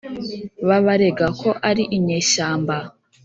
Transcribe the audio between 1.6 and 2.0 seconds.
ari